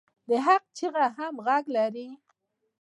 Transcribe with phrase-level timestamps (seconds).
[0.29, 2.09] د حق چیغه هم غږ لري